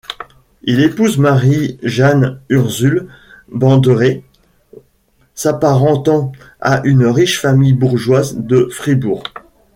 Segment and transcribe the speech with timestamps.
[0.63, 3.07] Il épouse Marie-Jeanne-Ursule
[3.49, 4.23] Banderet,
[5.35, 9.21] s’apparentant à une riche famille bourgeoise de Fribourg.